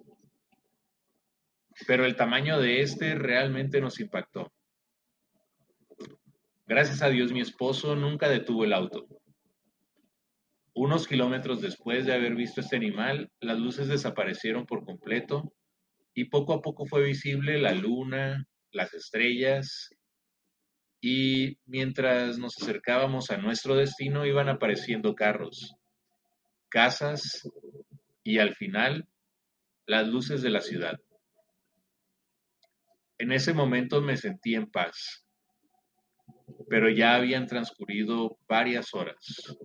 pero 1.87 2.05
el 2.05 2.15
tamaño 2.15 2.59
de 2.59 2.81
este 2.81 3.15
realmente 3.15 3.81
nos 3.81 3.99
impactó. 3.99 4.51
Gracias 6.65 7.01
a 7.01 7.09
Dios 7.09 7.31
mi 7.31 7.41
esposo 7.41 7.95
nunca 7.95 8.29
detuvo 8.29 8.63
el 8.63 8.73
auto. 8.73 9.07
Unos 10.75 11.07
kilómetros 11.07 11.61
después 11.61 12.05
de 12.05 12.13
haber 12.13 12.35
visto 12.35 12.61
este 12.61 12.75
animal, 12.75 13.29
las 13.39 13.59
luces 13.59 13.87
desaparecieron 13.87 14.65
por 14.65 14.83
completo 14.83 15.53
y 16.13 16.25
poco 16.25 16.53
a 16.53 16.61
poco 16.61 16.85
fue 16.85 17.03
visible 17.03 17.59
la 17.59 17.73
luna, 17.73 18.45
las 18.71 18.93
estrellas 18.93 19.89
y 21.05 21.59
mientras 21.65 22.37
nos 22.37 22.55
acercábamos 22.61 23.29
a 23.29 23.35
nuestro 23.35 23.75
destino 23.75 24.25
iban 24.25 24.47
apareciendo 24.47 25.15
carros, 25.15 25.75
casas 26.69 27.45
y 28.23 28.39
al 28.39 28.55
final 28.55 29.05
las 29.85 30.07
luces 30.07 30.41
de 30.41 30.49
la 30.49 30.61
ciudad. 30.61 30.97
En 33.17 33.33
ese 33.33 33.53
momento 33.53 34.01
me 34.01 34.15
sentí 34.15 34.55
en 34.55 34.71
paz, 34.71 35.27
pero 36.69 36.89
ya 36.89 37.15
habían 37.15 37.47
transcurrido 37.47 38.37
varias 38.47 38.93
horas. 38.93 39.57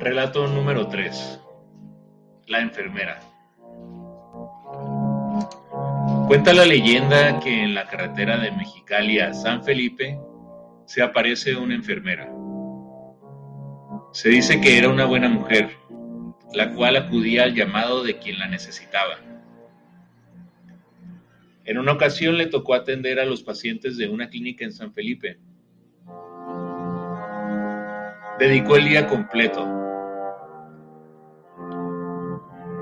Relato 0.00 0.48
número 0.48 0.88
3. 0.88 1.40
La 2.48 2.60
enfermera. 2.60 3.35
Cuenta 6.26 6.52
la 6.52 6.66
leyenda 6.66 7.38
que 7.38 7.62
en 7.62 7.72
la 7.72 7.86
carretera 7.86 8.36
de 8.36 8.50
Mexicali 8.50 9.20
a 9.20 9.32
San 9.32 9.62
Felipe 9.62 10.18
se 10.84 11.00
aparece 11.00 11.54
una 11.54 11.76
enfermera. 11.76 12.28
Se 14.12 14.30
dice 14.30 14.60
que 14.60 14.76
era 14.76 14.88
una 14.88 15.04
buena 15.04 15.28
mujer, 15.28 15.70
la 16.52 16.72
cual 16.72 16.96
acudía 16.96 17.44
al 17.44 17.54
llamado 17.54 18.02
de 18.02 18.18
quien 18.18 18.40
la 18.40 18.48
necesitaba. 18.48 19.20
En 21.64 21.78
una 21.78 21.92
ocasión 21.92 22.36
le 22.36 22.46
tocó 22.46 22.74
atender 22.74 23.20
a 23.20 23.24
los 23.24 23.44
pacientes 23.44 23.96
de 23.96 24.08
una 24.08 24.28
clínica 24.28 24.64
en 24.64 24.72
San 24.72 24.92
Felipe. 24.92 25.38
Dedicó 28.40 28.76
el 28.76 28.88
día 28.88 29.06
completo, 29.06 29.85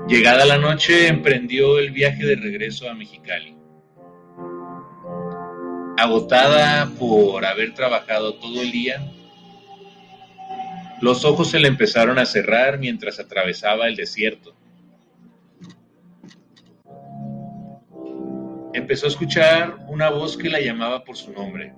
Llegada 0.07 0.45
la 0.45 0.59
noche, 0.59 1.07
emprendió 1.07 1.79
el 1.79 1.89
viaje 1.91 2.23
de 2.25 2.35
regreso 2.35 2.87
a 2.87 2.93
Mexicali. 2.93 3.57
Agotada 5.97 6.91
por 6.99 7.43
haber 7.43 7.73
trabajado 7.73 8.35
todo 8.35 8.61
el 8.61 8.71
día, 8.71 9.01
Los 11.01 11.25
ojos 11.25 11.49
se 11.51 11.59
le 11.59 11.67
empezaron 11.67 12.17
a 12.19 12.25
cerrar 12.25 12.79
mientras 12.79 13.19
atravesaba 13.19 13.87
el 13.87 13.95
desierto. 13.95 14.55
Empezó 18.73 19.05
a 19.05 19.09
escuchar 19.09 19.77
una 19.87 20.09
voz 20.09 20.37
que 20.37 20.49
la 20.49 20.59
llamaba 20.61 21.03
por 21.03 21.17
su 21.17 21.31
nombre. 21.31 21.73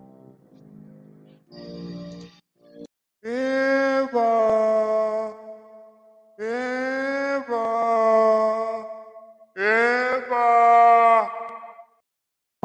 Eva, 3.22 5.34
Eva, 6.38 6.97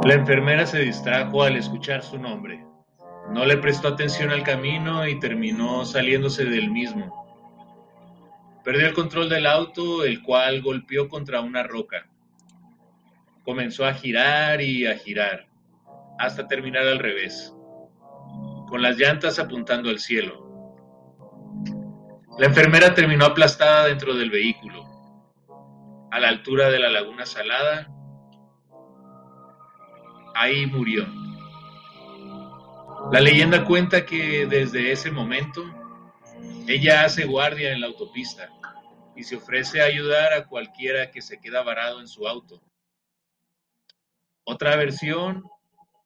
La 0.04 0.14
enfermera 0.14 0.66
se 0.66 0.80
distrajo 0.80 1.44
al 1.44 1.54
escuchar 1.54 2.02
su 2.02 2.18
nombre. 2.18 2.66
No 3.30 3.44
le 3.44 3.56
prestó 3.58 3.86
atención 3.86 4.30
al 4.30 4.42
camino 4.42 5.06
y 5.06 5.20
terminó 5.20 5.84
saliéndose 5.84 6.44
del 6.44 6.72
mismo. 6.72 7.24
Perdió 8.64 8.88
el 8.88 8.94
control 8.94 9.28
del 9.28 9.46
auto, 9.46 10.04
el 10.04 10.20
cual 10.22 10.60
golpeó 10.60 11.08
contra 11.08 11.40
una 11.40 11.62
roca. 11.62 12.08
Comenzó 13.44 13.86
a 13.86 13.94
girar 13.94 14.60
y 14.60 14.86
a 14.86 14.98
girar, 14.98 15.46
hasta 16.18 16.48
terminar 16.48 16.82
al 16.82 16.98
revés, 16.98 17.54
con 18.68 18.82
las 18.82 18.98
llantas 18.98 19.38
apuntando 19.38 19.88
al 19.88 20.00
cielo. 20.00 20.74
La 22.38 22.46
enfermera 22.46 22.92
terminó 22.92 23.24
aplastada 23.26 23.86
dentro 23.86 24.14
del 24.14 24.30
vehículo, 24.30 24.84
a 26.10 26.18
la 26.18 26.28
altura 26.28 26.70
de 26.70 26.80
la 26.80 26.88
laguna 26.88 27.24
salada. 27.24 27.88
Ahí 30.34 30.66
murió. 30.66 31.06
La 33.10 33.20
leyenda 33.20 33.64
cuenta 33.64 34.06
que 34.06 34.46
desde 34.46 34.92
ese 34.92 35.10
momento 35.10 35.62
ella 36.66 37.04
hace 37.04 37.24
guardia 37.24 37.72
en 37.72 37.80
la 37.80 37.88
autopista 37.88 38.48
y 39.16 39.24
se 39.24 39.36
ofrece 39.36 39.82
a 39.82 39.86
ayudar 39.86 40.32
a 40.32 40.46
cualquiera 40.46 41.10
que 41.10 41.20
se 41.20 41.38
queda 41.38 41.62
varado 41.62 42.00
en 42.00 42.08
su 42.08 42.26
auto. 42.26 42.62
Otra 44.44 44.76
versión 44.76 45.44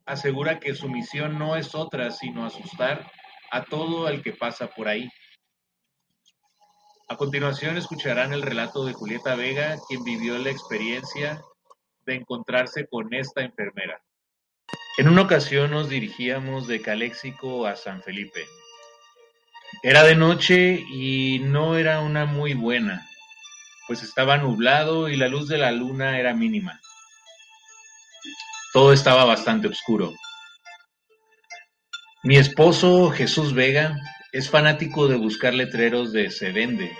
asegura 0.04 0.58
que 0.58 0.74
su 0.74 0.88
misión 0.88 1.38
no 1.38 1.56
es 1.56 1.74
otra 1.74 2.10
sino 2.10 2.44
asustar 2.44 3.10
a 3.50 3.64
todo 3.64 4.08
el 4.08 4.22
que 4.22 4.32
pasa 4.32 4.68
por 4.68 4.88
ahí. 4.88 5.08
A 7.08 7.16
continuación 7.16 7.76
escucharán 7.76 8.32
el 8.32 8.42
relato 8.42 8.84
de 8.84 8.92
Julieta 8.92 9.36
Vega, 9.36 9.76
quien 9.88 10.02
vivió 10.02 10.36
la 10.38 10.50
experiencia 10.50 11.40
de 12.04 12.16
encontrarse 12.16 12.88
con 12.88 13.14
esta 13.14 13.42
enfermera. 13.42 14.02
En 14.98 15.08
una 15.08 15.22
ocasión 15.22 15.72
nos 15.72 15.90
dirigíamos 15.90 16.66
de 16.66 16.80
Caléxico 16.80 17.66
a 17.66 17.76
San 17.76 18.02
Felipe. 18.02 18.46
Era 19.82 20.02
de 20.04 20.16
noche 20.16 20.82
y 20.90 21.38
no 21.40 21.76
era 21.76 22.00
una 22.00 22.24
muy 22.24 22.54
buena, 22.54 23.06
pues 23.86 24.02
estaba 24.02 24.38
nublado 24.38 25.10
y 25.10 25.16
la 25.16 25.28
luz 25.28 25.48
de 25.48 25.58
la 25.58 25.70
luna 25.70 26.18
era 26.18 26.32
mínima. 26.32 26.80
Todo 28.72 28.94
estaba 28.94 29.26
bastante 29.26 29.68
oscuro. 29.68 30.14
Mi 32.22 32.38
esposo, 32.38 33.10
Jesús 33.10 33.52
Vega, 33.52 33.98
es 34.32 34.48
fanático 34.48 35.08
de 35.08 35.16
buscar 35.16 35.52
letreros 35.52 36.10
de 36.12 36.30
se 36.30 36.52
vende. 36.52 36.90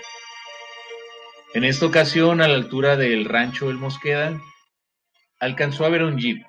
En 1.55 1.63
esta 1.63 1.87
ocasión, 1.87 2.41
a 2.41 2.47
la 2.47 2.53
altura 2.53 2.95
del 2.95 3.25
rancho 3.25 3.71
El 3.71 3.77
Mosqueda, 3.77 4.39
alcanzó 5.39 5.85
a 5.85 5.89
ver 5.89 6.03
un 6.03 6.19
jeep, 6.19 6.45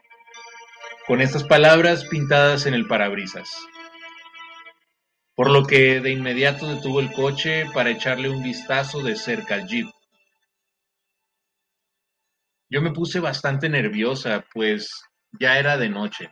con 1.09 1.23
estas 1.23 1.43
palabras 1.43 2.05
pintadas 2.05 2.67
en 2.67 2.75
el 2.75 2.87
parabrisas. 2.87 3.49
Por 5.35 5.51
lo 5.51 5.65
que 5.65 6.01
de 6.03 6.11
inmediato 6.11 6.69
detuvo 6.69 7.01
el 7.01 7.11
coche 7.11 7.65
para 7.73 7.89
echarle 7.89 8.29
un 8.29 8.43
vistazo 8.43 9.03
de 9.03 9.17
cerca 9.17 9.55
al 9.55 9.67
jeep. 9.67 9.87
Yo 12.69 12.83
me 12.83 12.93
puse 12.93 13.21
bastante 13.21 13.71
nerviosa, 13.71 14.45
pues 14.53 14.91
ya 15.41 15.59
era 15.59 15.79
de 15.79 15.89
noche. 15.89 16.29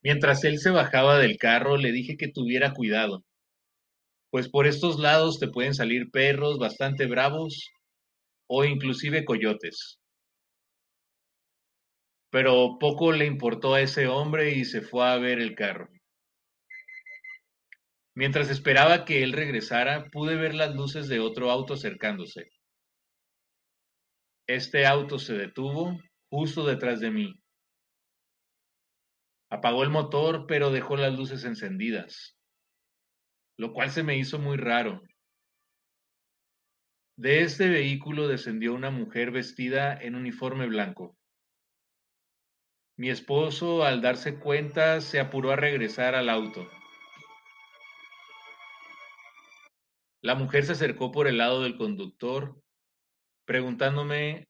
Mientras 0.00 0.44
él 0.44 0.60
se 0.60 0.70
bajaba 0.70 1.18
del 1.18 1.36
carro, 1.36 1.76
le 1.76 1.90
dije 1.90 2.16
que 2.16 2.28
tuviera 2.28 2.74
cuidado, 2.74 3.24
pues 4.30 4.48
por 4.48 4.68
estos 4.68 5.00
lados 5.00 5.40
te 5.40 5.48
pueden 5.48 5.74
salir 5.74 6.12
perros 6.12 6.58
bastante 6.58 7.06
bravos 7.06 7.72
o 8.46 8.64
inclusive 8.64 9.24
coyotes. 9.24 9.98
Pero 12.34 12.78
poco 12.80 13.12
le 13.12 13.26
importó 13.26 13.74
a 13.74 13.80
ese 13.80 14.08
hombre 14.08 14.56
y 14.56 14.64
se 14.64 14.82
fue 14.82 15.08
a 15.08 15.18
ver 15.18 15.38
el 15.38 15.54
carro. 15.54 15.88
Mientras 18.16 18.50
esperaba 18.50 19.04
que 19.04 19.22
él 19.22 19.32
regresara, 19.32 20.06
pude 20.10 20.34
ver 20.34 20.52
las 20.52 20.74
luces 20.74 21.06
de 21.06 21.20
otro 21.20 21.52
auto 21.52 21.74
acercándose. 21.74 22.50
Este 24.48 24.84
auto 24.84 25.20
se 25.20 25.34
detuvo 25.34 25.96
justo 26.28 26.66
detrás 26.66 26.98
de 26.98 27.12
mí. 27.12 27.40
Apagó 29.48 29.84
el 29.84 29.90
motor, 29.90 30.46
pero 30.48 30.72
dejó 30.72 30.96
las 30.96 31.16
luces 31.16 31.44
encendidas, 31.44 32.36
lo 33.56 33.72
cual 33.72 33.92
se 33.92 34.02
me 34.02 34.18
hizo 34.18 34.40
muy 34.40 34.56
raro. 34.56 35.02
De 37.16 37.42
este 37.42 37.68
vehículo 37.68 38.26
descendió 38.26 38.74
una 38.74 38.90
mujer 38.90 39.30
vestida 39.30 39.94
en 39.94 40.16
uniforme 40.16 40.66
blanco. 40.66 41.16
Mi 42.96 43.10
esposo, 43.10 43.84
al 43.84 44.00
darse 44.00 44.38
cuenta, 44.38 45.00
se 45.00 45.18
apuró 45.18 45.50
a 45.50 45.56
regresar 45.56 46.14
al 46.14 46.28
auto. 46.28 46.68
La 50.20 50.36
mujer 50.36 50.64
se 50.64 50.72
acercó 50.72 51.10
por 51.10 51.26
el 51.26 51.38
lado 51.38 51.62
del 51.62 51.76
conductor, 51.76 52.62
preguntándome 53.44 54.48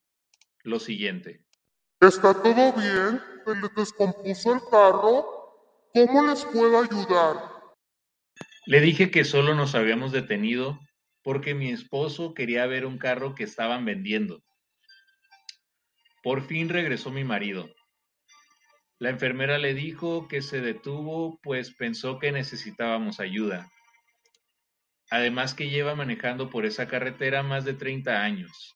lo 0.63 0.79
siguiente. 0.79 1.45
¿Está 2.01 2.35
todo 2.35 2.73
bien? 2.75 3.21
¿Se 3.45 3.55
les 3.55 3.75
descompuso 3.75 4.55
el 4.55 4.61
carro? 4.71 5.27
¿Cómo 5.95 6.27
les 6.27 6.45
puedo 6.45 6.81
ayudar? 6.81 7.51
Le 8.67 8.81
dije 8.81 9.11
que 9.11 9.25
solo 9.25 9.55
nos 9.55 9.75
habíamos 9.75 10.13
detenido 10.13 10.79
porque 11.23 11.55
mi 11.55 11.71
esposo 11.71 12.35
quería 12.35 12.67
ver 12.67 12.85
un 12.85 12.99
carro 12.99 13.35
que 13.35 13.45
estaban 13.45 13.85
vendiendo. 13.85 14.43
Por 16.23 16.47
fin 16.47 16.69
regresó 16.69 17.11
mi 17.11 17.25
marido. 17.25 17.69
La 18.99 19.11
enfermera 19.11 19.59
le 19.59 19.75
dijo 19.75 20.29
que 20.29 20.41
se 20.41 20.61
detuvo 20.61 21.39
pues 21.43 21.73
pensó 21.75 22.19
que 22.19 22.33
necesitábamos 22.33 23.21
ayuda. 23.21 23.71
Además 25.11 25.55
que 25.55 25.69
lleva 25.69 25.95
manejando 25.95 26.49
por 26.49 26.65
esa 26.65 26.87
carretera 26.87 27.43
más 27.43 27.65
de 27.65 27.75
30 27.75 28.23
años 28.23 28.75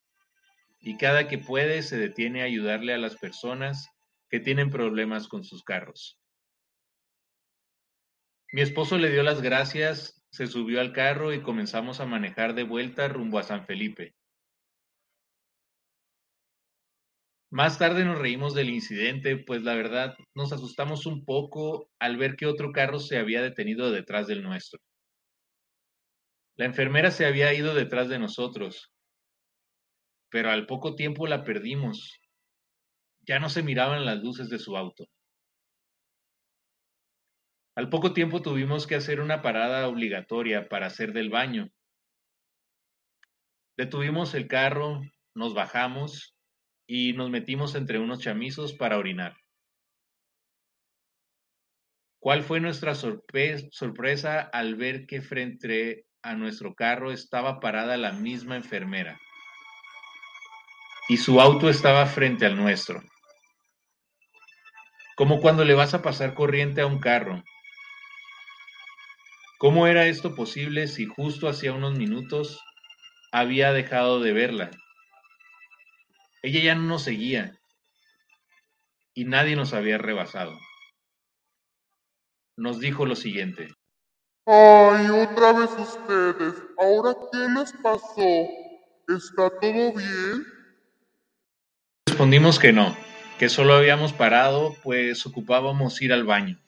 y 0.81 0.97
cada 0.97 1.29
que 1.29 1.39
puede 1.39 1.83
se 1.83 1.97
detiene 1.97 2.43
a 2.43 2.47
ayudarle 2.47 2.95
a 2.95 2.99
las 2.99 3.17
personas 3.17 3.89
que 4.29 4.41
tienen 4.41 4.71
problemas 4.71 5.29
con 5.29 5.45
sus 5.45 5.63
carros. 5.63 6.21
Mi 8.53 8.63
esposo 8.63 8.99
le 8.99 9.11
dio 9.11 9.23
las 9.23 9.43
gracias, 9.43 10.25
se 10.31 10.47
subió 10.47 10.81
al 10.81 10.93
carro 10.93 11.33
y 11.33 11.43
comenzamos 11.43 12.01
a 12.01 12.07
manejar 12.07 12.55
de 12.55 12.63
vuelta 12.63 13.09
rumbo 13.09 13.39
a 13.39 13.43
San 13.43 13.67
Felipe. 13.67 14.15
Más 17.51 17.79
tarde 17.79 18.05
nos 18.05 18.19
reímos 18.19 18.55
del 18.55 18.69
incidente, 18.69 19.39
pues 19.39 19.63
la 19.63 19.75
verdad 19.75 20.15
nos 20.35 20.53
asustamos 20.53 21.07
un 21.07 21.25
poco 21.25 21.91
al 21.99 22.19
ver 22.19 22.37
que 22.37 22.45
otro 22.45 22.73
carro 22.73 22.99
se 22.99 23.17
había 23.17 23.41
detenido 23.41 23.91
detrás 23.91 24.27
del 24.27 24.43
nuestro. 24.43 24.81
La 26.57 26.67
enfermera 26.67 27.11
se 27.11 27.25
había 27.25 27.55
ido 27.55 27.75
detrás 27.75 28.11
de 28.11 28.19
nosotros, 28.19 28.93
pero 30.31 30.51
al 30.51 30.67
poco 30.67 30.95
tiempo 30.95 31.27
la 31.27 31.43
perdimos. 31.43 32.21
Ya 33.27 33.39
no 33.39 33.49
se 33.49 33.63
miraban 33.63 34.05
las 34.05 34.23
luces 34.23 34.51
de 34.51 34.59
su 34.59 34.77
auto. 34.77 35.07
Al 37.77 37.89
poco 37.89 38.13
tiempo 38.13 38.43
tuvimos 38.43 38.87
que 38.87 38.97
hacer 38.97 39.21
una 39.21 39.41
parada 39.41 39.89
obligatoria 39.89 40.69
para 40.69 40.87
hacer 40.87 41.13
del 41.15 41.31
baño. 41.31 41.71
Detuvimos 43.79 44.35
el 44.35 44.49
carro, 44.49 45.01
nos 45.35 45.55
bajamos 45.55 46.38
y 46.89 47.13
nos 47.13 47.31
metimos 47.31 47.77
entre 47.77 48.01
unos 48.01 48.19
chamizos 48.19 48.73
para 48.73 48.99
orinar. 48.99 49.37
¿Cuál 52.19 52.43
fue 52.43 52.59
nuestra 52.59 52.97
sorpresa 52.97 54.41
al 54.41 54.75
ver 54.75 55.07
que 55.07 55.23
frente 55.23 56.07
a 56.23 56.35
nuestro 56.35 56.75
carro 56.75 57.13
estaba 57.13 57.61
parada 57.61 57.97
la 57.97 58.11
misma 58.11 58.57
enfermera? 58.57 59.21
y 61.09 61.17
su 61.17 61.41
auto 61.41 61.71
estaba 61.71 62.05
frente 62.07 62.45
al 62.45 62.55
nuestro. 62.55 63.03
Como 65.17 65.41
cuando 65.41 65.65
le 65.65 65.75
vas 65.75 65.95
a 65.95 66.03
pasar 66.03 66.35
corriente 66.35 66.83
a 66.83 66.87
un 66.87 67.01
carro. 67.01 67.43
¿Cómo 69.59 69.87
era 69.87 70.07
esto 70.07 70.37
posible 70.37 70.87
si 70.87 71.07
justo 71.07 71.49
hacía 71.49 71.73
unos 71.73 71.99
minutos 71.99 72.61
había 73.33 73.73
dejado 73.73 74.21
de 74.21 74.33
verla? 74.33 74.71
Ella 76.49 76.61
ya 76.61 76.75
no 76.75 76.85
nos 76.85 77.03
seguía 77.03 77.61
y 79.13 79.27
nadie 79.27 79.55
nos 79.55 79.75
había 79.75 79.99
rebasado. 79.99 80.59
Nos 82.57 82.81
dijo 82.81 83.05
lo 83.05 83.17
siguiente. 83.17 83.75
Ay, 84.47 85.11
otra 85.11 85.53
vez 85.53 85.71
ustedes. 85.79 86.55
¿Ahora 86.79 87.15
qué 87.31 87.39
les 87.51 87.73
pasó? 87.83 88.49
¿Está 89.09 89.51
todo 89.61 89.93
bien? 89.93 90.47
Respondimos 92.07 92.59
que 92.59 92.73
no, 92.73 92.97
que 93.39 93.51
solo 93.51 93.75
habíamos 93.75 94.15
parado 94.15 94.75
pues 94.83 95.27
ocupábamos 95.27 96.01
ir 96.01 96.15
al 96.15 96.25
baño. 96.25 96.59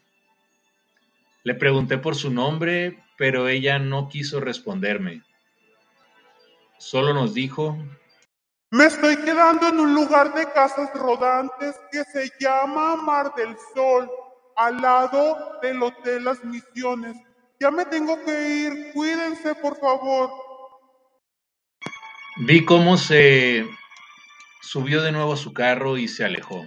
Le 1.43 1.55
pregunté 1.55 1.97
por 1.97 2.16
su 2.16 2.31
nombre, 2.31 3.03
pero 3.16 3.49
ella 3.49 3.79
no 3.79 4.11
quiso 4.11 4.40
responderme. 4.40 5.23
Solo 6.77 7.14
nos 7.14 7.33
dijo, 7.33 7.79
Me 8.72 8.85
estoy 8.85 9.16
quedando 9.16 9.66
en 9.66 9.80
un 9.80 9.94
lugar 9.96 10.33
de 10.33 10.46
casas 10.52 10.94
rodantes 10.94 11.74
que 11.90 12.04
se 12.04 12.30
llama 12.38 12.94
Mar 12.94 13.35
del 13.35 13.56
Sol, 13.74 14.09
al 14.54 14.80
lado 14.80 15.59
del 15.61 15.83
Hotel 15.83 16.24
Las 16.24 16.44
Misiones. 16.44 17.16
Ya 17.59 17.72
me 17.72 17.85
tengo 17.85 18.16
que 18.24 18.48
ir. 18.48 18.92
Cuídense, 18.92 19.56
por 19.56 19.76
favor. 19.80 20.30
vi 22.46 22.64
cómo 22.64 22.96
se 22.96 23.68
subió 24.62 25.02
de 25.02 25.11
nuevo 25.11 25.33
a 25.33 25.37
su 25.37 25.52
carro 25.52 25.98
y 25.98 26.06
se 26.06 26.24
alejó. 26.24 26.64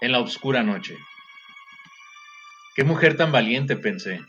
En 0.00 0.12
la 0.12 0.20
oscura 0.20 0.62
noche. 0.62 0.96
Qué 2.76 2.84
mujer 2.84 3.16
tan 3.16 3.32
valiente, 3.32 3.76
pensé. 3.76 4.20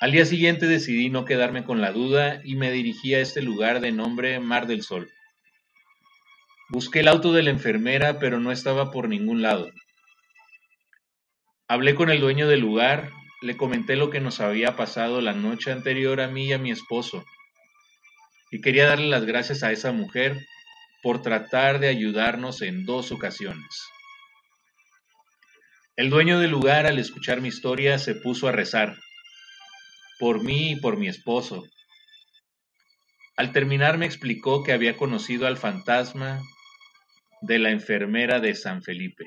Al 0.00 0.12
día 0.12 0.24
siguiente 0.24 0.68
decidí 0.68 1.10
no 1.10 1.24
quedarme 1.24 1.64
con 1.64 1.80
la 1.80 1.90
duda 1.90 2.40
y 2.44 2.54
me 2.54 2.70
dirigí 2.70 3.14
a 3.14 3.20
este 3.20 3.42
lugar 3.42 3.80
de 3.80 3.90
nombre 3.90 4.38
Mar 4.38 4.68
del 4.68 4.82
Sol. 4.82 5.10
Busqué 6.68 7.00
el 7.00 7.08
auto 7.08 7.32
de 7.32 7.42
la 7.42 7.50
enfermera, 7.50 8.20
pero 8.20 8.38
no 8.38 8.52
estaba 8.52 8.92
por 8.92 9.08
ningún 9.08 9.42
lado. 9.42 9.68
Hablé 11.66 11.96
con 11.96 12.10
el 12.10 12.20
dueño 12.20 12.46
del 12.46 12.60
lugar, 12.60 13.10
le 13.42 13.56
comenté 13.56 13.96
lo 13.96 14.08
que 14.08 14.20
nos 14.20 14.38
había 14.38 14.76
pasado 14.76 15.20
la 15.20 15.32
noche 15.32 15.72
anterior 15.72 16.20
a 16.20 16.28
mí 16.28 16.46
y 16.46 16.52
a 16.52 16.58
mi 16.58 16.70
esposo, 16.70 17.24
y 18.52 18.60
quería 18.60 18.86
darle 18.86 19.08
las 19.08 19.24
gracias 19.24 19.64
a 19.64 19.72
esa 19.72 19.90
mujer 19.90 20.46
por 21.02 21.22
tratar 21.22 21.80
de 21.80 21.88
ayudarnos 21.88 22.62
en 22.62 22.84
dos 22.84 23.10
ocasiones. 23.10 23.66
El 25.96 26.08
dueño 26.08 26.38
del 26.38 26.52
lugar, 26.52 26.86
al 26.86 27.00
escuchar 27.00 27.40
mi 27.40 27.48
historia, 27.48 27.98
se 27.98 28.14
puso 28.14 28.46
a 28.46 28.52
rezar 28.52 28.96
por 30.18 30.42
mí 30.42 30.72
y 30.72 30.76
por 30.76 30.96
mi 30.96 31.08
esposo. 31.08 31.64
Al 33.36 33.52
terminar 33.52 33.98
me 33.98 34.06
explicó 34.06 34.64
que 34.64 34.72
había 34.72 34.96
conocido 34.96 35.46
al 35.46 35.56
fantasma 35.56 36.42
de 37.40 37.58
la 37.58 37.70
enfermera 37.70 38.40
de 38.40 38.54
San 38.54 38.82
Felipe. 38.82 39.26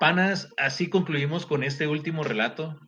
Panas, 0.00 0.48
así 0.56 0.88
concluimos 0.88 1.44
con 1.44 1.62
este 1.62 1.86
último 1.86 2.24
relato. 2.24 2.80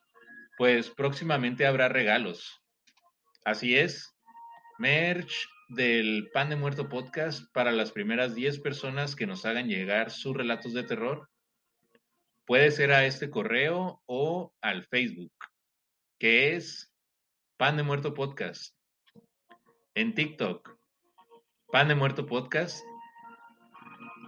pues 0.59 0.91
próximamente 0.91 1.65
habrá 1.65 1.89
regalos. 1.89 2.61
Así 3.45 3.75
es, 3.75 4.15
merch 4.77 5.49
del 5.69 6.31
Pan 6.33 6.49
de 6.49 6.55
Muerto 6.55 6.89
Podcast 6.89 7.43
para 7.53 7.71
las 7.71 7.91
primeras 7.91 8.33
10 8.33 8.59
personas 8.59 9.15
que 9.15 9.27
nos 9.27 9.45
hagan 9.45 9.67
llegar 9.67 10.09
sus 10.09 10.35
relatos 10.35 10.73
de 10.73 10.83
terror. 10.83 11.29
Puede 12.45 12.71
ser 12.71 12.91
a 12.91 13.05
este 13.05 13.29
correo 13.29 14.01
o 14.07 14.51
al 14.61 14.83
Facebook, 14.85 15.31
que 16.19 16.55
es 16.55 16.91
Pan 17.57 17.77
de 17.77 17.83
Muerto 17.83 18.15
Podcast. 18.15 18.75
En 19.93 20.15
TikTok, 20.15 20.75
Pan 21.71 21.87
de 21.87 21.95
Muerto 21.95 22.25
Podcast. 22.25 22.83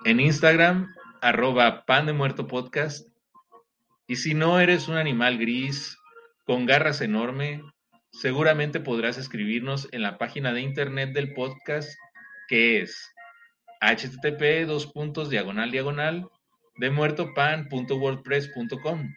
En 0.06 0.20
Instagram, 0.20 0.94
arroba 1.22 1.86
Pan 1.86 2.06
de 2.06 2.14
Muerto 2.14 2.46
Podcast. 2.46 3.10
Y 4.06 4.18
si 4.18 4.36
no 4.36 4.60
eres 4.60 4.88
un 4.88 4.98
animal 4.98 5.40
gris 5.40 5.98
con 6.46 6.68
garras 6.68 7.02
enorme, 7.02 7.64
seguramente 8.12 8.80
podrás 8.80 9.18
escribirnos 9.18 9.90
en 9.92 10.04
la 10.04 10.18
página 10.18 10.54
de 10.54 10.62
internet 10.62 11.12
del 11.14 11.34
podcast 11.34 11.92
que 12.48 12.82
es 12.82 13.12
http 13.82 14.66
dos 14.68 14.88
puntos 14.88 15.30
diagonal 15.30 15.72
diagonal 15.72 16.30
de 16.76 16.90
muertopan.wordpress.com. 16.90 19.14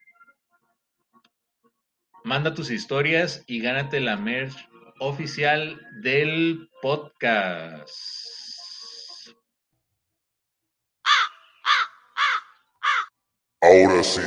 Manda 2.25 2.55
tus 2.55 2.71
historias 2.71 3.45
y 3.47 3.61
gánate 3.61 4.01
la 4.01 4.17
merch 4.17 4.57
oficial 4.99 5.81
del 6.03 6.69
podcast. 6.81 7.93
Ahora 13.61 14.03
sí, 14.03 14.23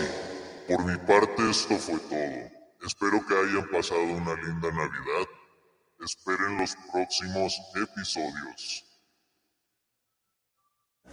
por 0.67 0.85
mi 0.85 0.95
parte 0.97 1.49
esto 1.49 1.75
fue 1.77 1.97
todo. 2.09 2.56
Espero 2.85 3.25
que 3.25 3.35
hayan 3.35 3.69
pasado 3.69 4.01
una 4.01 4.35
linda 4.35 4.71
Navidad. 4.71 5.27
Esperen 5.99 6.57
los 6.57 6.75
próximos 6.91 7.55
episodios. 7.75 8.85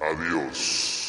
Adiós. 0.01 1.04